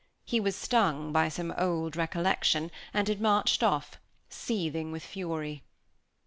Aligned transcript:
He 0.25 0.39
was 0.39 0.55
stung 0.55 1.11
by 1.13 1.29
some 1.29 1.53
old 1.59 1.95
recollection, 1.95 2.71
and 2.91 3.07
had 3.07 3.21
marched 3.21 3.61
off, 3.61 3.99
seething 4.31 4.91
with 4.91 5.03
fury. 5.03 5.61